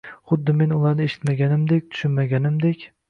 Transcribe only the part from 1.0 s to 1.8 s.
eshitmaganim,